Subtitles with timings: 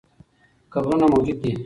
[0.73, 1.51] قبرونه موجود دي.